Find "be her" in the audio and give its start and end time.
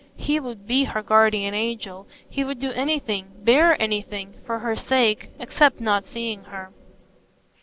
0.65-1.03